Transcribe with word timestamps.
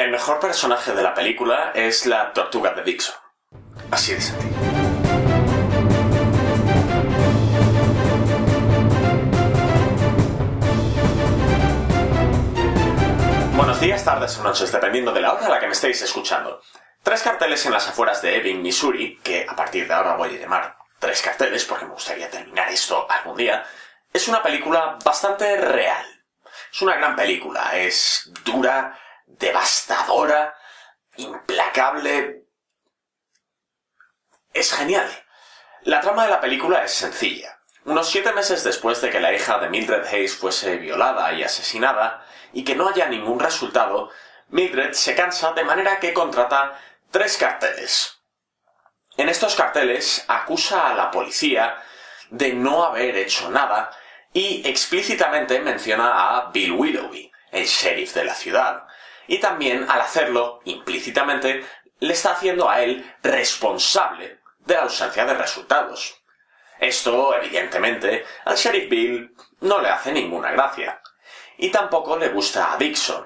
El 0.00 0.10
mejor 0.10 0.40
personaje 0.40 0.94
de 0.94 1.02
la 1.02 1.12
película 1.12 1.72
es 1.74 2.06
la 2.06 2.32
tortuga 2.32 2.72
de 2.72 2.82
Dixon. 2.82 3.14
Así 3.90 4.14
de. 4.14 4.20
Buenos 13.54 13.78
días, 13.78 14.02
tardes 14.02 14.38
o 14.38 14.42
noches, 14.42 14.72
dependiendo 14.72 15.12
de 15.12 15.20
la 15.20 15.34
hora 15.34 15.44
a 15.44 15.50
la 15.50 15.60
que 15.60 15.66
me 15.66 15.72
estéis 15.72 16.00
escuchando. 16.00 16.62
Tres 17.02 17.20
carteles 17.20 17.66
en 17.66 17.72
las 17.72 17.86
afueras 17.86 18.22
de 18.22 18.38
Ebbing, 18.38 18.62
Missouri, 18.62 19.18
que 19.22 19.44
a 19.46 19.54
partir 19.54 19.86
de 19.86 19.92
ahora 19.92 20.16
voy 20.16 20.34
a 20.34 20.38
llamar 20.38 20.78
tres 20.98 21.20
carteles 21.20 21.66
porque 21.66 21.84
me 21.84 21.92
gustaría 21.92 22.30
terminar 22.30 22.70
esto 22.70 23.06
algún 23.06 23.36
día, 23.36 23.66
es 24.10 24.26
una 24.28 24.42
película 24.42 24.96
bastante 25.04 25.58
real. 25.58 26.06
Es 26.72 26.80
una 26.80 26.96
gran 26.96 27.14
película, 27.14 27.76
es 27.76 28.32
dura, 28.42 28.96
devastadora, 29.38 30.54
implacable. 31.16 32.44
Es 34.52 34.72
genial. 34.72 35.08
La 35.82 36.00
trama 36.00 36.24
de 36.24 36.30
la 36.30 36.40
película 36.40 36.84
es 36.84 36.92
sencilla. 36.92 37.58
Unos 37.84 38.10
siete 38.10 38.32
meses 38.32 38.62
después 38.62 39.00
de 39.00 39.10
que 39.10 39.20
la 39.20 39.32
hija 39.32 39.58
de 39.58 39.70
Mildred 39.70 40.06
Hayes 40.06 40.36
fuese 40.36 40.76
violada 40.76 41.32
y 41.32 41.42
asesinada, 41.42 42.26
y 42.52 42.64
que 42.64 42.74
no 42.74 42.88
haya 42.88 43.06
ningún 43.06 43.40
resultado, 43.40 44.10
Mildred 44.48 44.92
se 44.92 45.14
cansa 45.14 45.52
de 45.52 45.64
manera 45.64 45.98
que 45.98 46.12
contrata 46.12 46.78
tres 47.10 47.36
carteles. 47.38 48.20
En 49.16 49.28
estos 49.28 49.54
carteles 49.54 50.24
acusa 50.28 50.90
a 50.90 50.94
la 50.94 51.10
policía 51.10 51.82
de 52.30 52.52
no 52.52 52.84
haber 52.84 53.16
hecho 53.16 53.50
nada 53.50 53.90
y 54.32 54.68
explícitamente 54.68 55.60
menciona 55.60 56.36
a 56.36 56.50
Bill 56.50 56.72
Willoughby, 56.72 57.32
el 57.50 57.64
sheriff 57.64 58.14
de 58.14 58.24
la 58.24 58.34
ciudad, 58.34 58.86
y 59.30 59.38
también 59.38 59.86
al 59.88 60.00
hacerlo 60.00 60.60
implícitamente 60.64 61.64
le 62.00 62.12
está 62.12 62.32
haciendo 62.32 62.68
a 62.68 62.82
él 62.82 63.14
responsable 63.22 64.40
de 64.58 64.74
la 64.74 64.82
ausencia 64.82 65.24
de 65.24 65.34
resultados. 65.34 66.20
Esto, 66.80 67.36
evidentemente, 67.36 68.26
al 68.44 68.56
sheriff 68.56 68.90
Bill 68.90 69.32
no 69.60 69.80
le 69.80 69.88
hace 69.88 70.10
ninguna 70.10 70.50
gracia. 70.50 71.00
Y 71.58 71.70
tampoco 71.70 72.16
le 72.16 72.30
gusta 72.30 72.72
a 72.72 72.76
Dixon, 72.76 73.24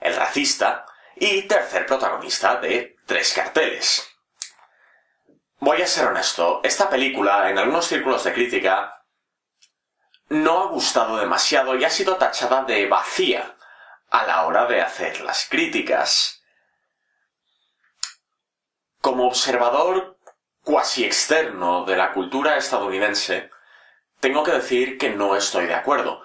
el 0.00 0.16
racista 0.16 0.86
y 1.14 1.42
tercer 1.42 1.86
protagonista 1.86 2.56
de 2.56 2.96
Tres 3.06 3.34
carteles. 3.34 4.08
Voy 5.60 5.82
a 5.82 5.86
ser 5.86 6.06
honesto, 6.06 6.62
esta 6.64 6.88
película, 6.88 7.50
en 7.50 7.58
algunos 7.58 7.86
círculos 7.86 8.24
de 8.24 8.32
crítica, 8.32 9.04
no 10.30 10.62
ha 10.62 10.66
gustado 10.68 11.18
demasiado 11.18 11.76
y 11.76 11.84
ha 11.84 11.90
sido 11.90 12.16
tachada 12.16 12.64
de 12.64 12.86
vacía 12.86 13.53
a 14.14 14.24
la 14.26 14.46
hora 14.46 14.66
de 14.66 14.80
hacer 14.80 15.22
las 15.22 15.48
críticas. 15.50 16.40
Como 19.00 19.26
observador 19.26 20.20
cuasi 20.62 21.04
externo 21.04 21.84
de 21.84 21.96
la 21.96 22.12
cultura 22.12 22.56
estadounidense, 22.56 23.50
tengo 24.20 24.44
que 24.44 24.52
decir 24.52 24.98
que 24.98 25.10
no 25.10 25.34
estoy 25.34 25.66
de 25.66 25.74
acuerdo, 25.74 26.22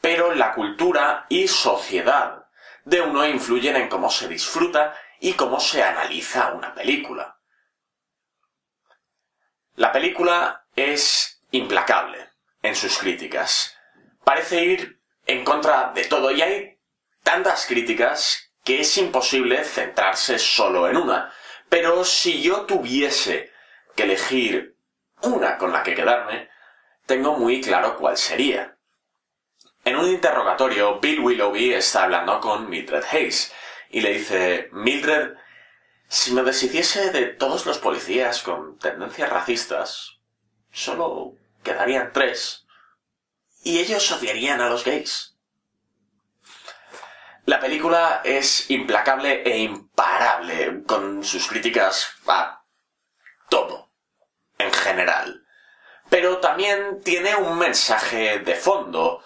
pero 0.00 0.34
la 0.34 0.54
cultura 0.54 1.26
y 1.28 1.46
sociedad 1.46 2.46
de 2.86 3.02
uno 3.02 3.26
influyen 3.26 3.76
en 3.76 3.90
cómo 3.90 4.08
se 4.08 4.28
disfruta 4.28 4.96
y 5.20 5.34
cómo 5.34 5.60
se 5.60 5.82
analiza 5.82 6.54
una 6.54 6.74
película. 6.74 7.38
La 9.74 9.92
película 9.92 10.64
es 10.74 11.42
implacable 11.50 12.30
en 12.62 12.74
sus 12.74 12.96
críticas. 12.96 13.76
Parece 14.24 14.64
ir 14.64 15.02
en 15.26 15.44
contra 15.44 15.92
de 15.92 16.04
todo 16.06 16.30
y 16.30 16.40
hay 16.40 16.75
tantas 17.26 17.66
críticas 17.66 18.52
que 18.62 18.80
es 18.82 18.98
imposible 18.98 19.64
centrarse 19.64 20.38
solo 20.38 20.88
en 20.88 20.96
una. 20.96 21.32
Pero 21.68 22.04
si 22.04 22.40
yo 22.40 22.66
tuviese 22.66 23.52
que 23.96 24.04
elegir 24.04 24.76
una 25.22 25.58
con 25.58 25.72
la 25.72 25.82
que 25.82 25.96
quedarme, 25.96 26.48
tengo 27.04 27.36
muy 27.36 27.60
claro 27.60 27.96
cuál 27.96 28.16
sería. 28.16 28.78
En 29.84 29.96
un 29.96 30.06
interrogatorio, 30.06 31.00
Bill 31.00 31.18
Willoughby 31.18 31.74
está 31.74 32.04
hablando 32.04 32.40
con 32.40 32.70
Mildred 32.70 33.04
Hayes 33.10 33.52
y 33.90 34.02
le 34.02 34.12
dice, 34.12 34.68
Mildred, 34.70 35.34
si 36.06 36.32
me 36.32 36.44
deshiciese 36.44 37.10
de 37.10 37.26
todos 37.26 37.66
los 37.66 37.78
policías 37.78 38.40
con 38.44 38.78
tendencias 38.78 39.30
racistas, 39.30 40.20
solo 40.70 41.34
quedarían 41.64 42.12
tres 42.12 42.66
y 43.64 43.80
ellos 43.80 44.12
odiarían 44.12 44.60
a 44.60 44.68
los 44.68 44.84
gays. 44.84 45.35
La 47.46 47.60
película 47.60 48.22
es 48.24 48.68
implacable 48.72 49.44
e 49.44 49.58
imparable 49.58 50.82
con 50.84 51.22
sus 51.22 51.46
críticas 51.46 52.10
a 52.26 52.64
todo, 53.48 53.92
en 54.58 54.72
general. 54.72 55.46
Pero 56.10 56.38
también 56.38 57.00
tiene 57.04 57.36
un 57.36 57.56
mensaje 57.56 58.40
de 58.40 58.54
fondo. 58.56 59.22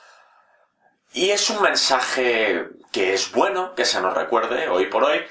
Y 1.14 1.30
es 1.30 1.48
un 1.48 1.62
mensaje 1.62 2.68
que 2.92 3.14
es 3.14 3.32
bueno 3.32 3.74
que 3.74 3.86
se 3.86 4.02
nos 4.02 4.12
recuerde 4.12 4.68
hoy 4.68 4.86
por 4.86 5.02
hoy, 5.04 5.24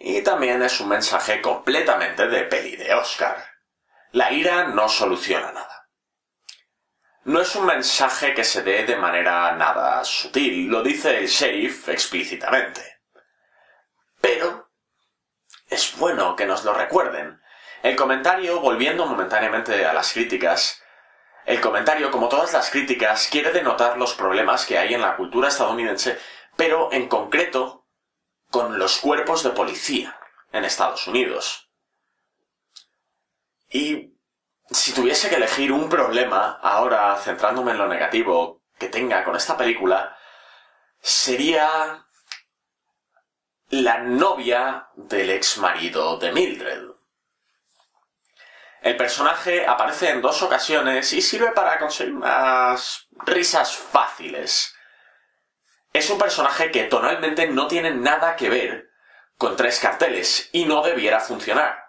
y 0.00 0.20
también 0.22 0.64
es 0.64 0.80
un 0.80 0.88
mensaje 0.88 1.40
completamente 1.40 2.26
de 2.26 2.42
peli 2.42 2.74
de 2.74 2.92
Oscar. 2.92 3.36
La 4.10 4.32
ira 4.32 4.64
no 4.64 4.88
soluciona 4.88 5.52
nada. 5.52 5.81
No 7.24 7.40
es 7.40 7.54
un 7.54 7.66
mensaje 7.66 8.34
que 8.34 8.42
se 8.42 8.62
dé 8.62 8.84
de 8.84 8.96
manera 8.96 9.52
nada 9.52 10.04
sutil, 10.04 10.66
lo 10.66 10.82
dice 10.82 11.18
el 11.18 11.28
sheriff 11.28 11.88
explícitamente. 11.88 13.00
Pero 14.20 14.70
es 15.68 15.96
bueno 15.96 16.34
que 16.34 16.46
nos 16.46 16.64
lo 16.64 16.74
recuerden. 16.74 17.40
El 17.82 17.94
comentario, 17.94 18.60
volviendo 18.60 19.06
momentáneamente 19.06 19.86
a 19.86 19.92
las 19.92 20.12
críticas, 20.12 20.82
el 21.44 21.60
comentario, 21.60 22.10
como 22.10 22.28
todas 22.28 22.52
las 22.52 22.70
críticas, 22.70 23.28
quiere 23.30 23.52
denotar 23.52 23.98
los 23.98 24.14
problemas 24.14 24.66
que 24.66 24.78
hay 24.78 24.94
en 24.94 25.00
la 25.00 25.16
cultura 25.16 25.48
estadounidense, 25.48 26.18
pero 26.56 26.92
en 26.92 27.08
concreto 27.08 27.86
con 28.50 28.78
los 28.78 28.98
cuerpos 28.98 29.42
de 29.44 29.50
policía 29.50 30.18
en 30.52 30.64
Estados 30.64 31.06
Unidos. 31.06 31.70
Y 33.68 34.11
si 34.70 34.92
tuviese 34.92 35.28
que 35.28 35.36
elegir 35.36 35.72
un 35.72 35.88
problema, 35.88 36.58
ahora 36.62 37.16
centrándome 37.16 37.72
en 37.72 37.78
lo 37.78 37.88
negativo 37.88 38.62
que 38.78 38.88
tenga 38.88 39.24
con 39.24 39.36
esta 39.36 39.56
película, 39.56 40.16
sería 41.00 42.06
la 43.68 43.98
novia 43.98 44.88
del 44.94 45.30
ex 45.30 45.58
marido 45.58 46.18
de 46.18 46.32
Mildred. 46.32 46.92
El 48.82 48.96
personaje 48.96 49.64
aparece 49.64 50.10
en 50.10 50.20
dos 50.20 50.42
ocasiones 50.42 51.12
y 51.12 51.22
sirve 51.22 51.52
para 51.52 51.78
conseguir 51.78 52.14
unas 52.14 53.06
risas 53.24 53.76
fáciles. 53.76 54.74
Es 55.92 56.10
un 56.10 56.18
personaje 56.18 56.70
que 56.72 56.84
tonalmente 56.84 57.46
no 57.46 57.68
tiene 57.68 57.92
nada 57.92 58.34
que 58.34 58.50
ver 58.50 58.90
con 59.38 59.56
tres 59.56 59.78
carteles 59.78 60.48
y 60.52 60.64
no 60.64 60.82
debiera 60.82 61.20
funcionar. 61.20 61.81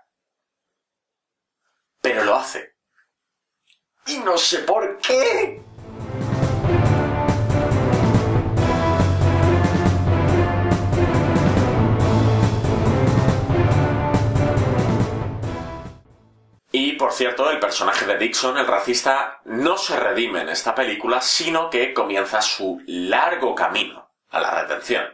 Pero 2.04 2.26
lo 2.26 2.36
hace. 2.36 2.76
Y 4.08 4.18
no 4.18 4.38
sé 4.38 4.60
por 4.60 4.98
qué. 4.98 5.62
Y 16.74 16.92
por 16.94 17.14
cierto, 17.14 17.50
el 17.50 17.60
personaje 17.60 18.06
de 18.06 18.18
Dixon, 18.18 18.58
el 18.58 18.68
racista, 18.68 19.40
no 19.46 19.78
se 19.78 19.98
redime 19.98 20.42
en 20.42 20.50
esta 20.50 20.76
película, 20.76 21.22
sino 21.22 21.70
que 21.70 21.94
comienza 21.94 22.42
su 22.42 22.82
largo 22.86 23.56
camino 23.56 24.12
a 24.28 24.42
la 24.42 24.52
redención. 24.62 25.06